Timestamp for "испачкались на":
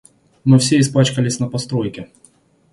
0.79-1.47